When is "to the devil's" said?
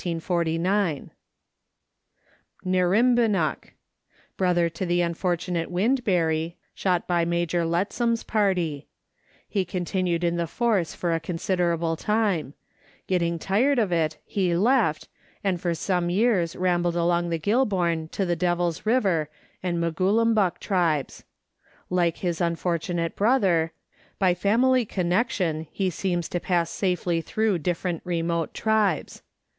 18.07-18.87